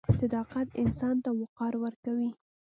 [0.19, 2.29] •صداقت انسان ته وقار ورکوي.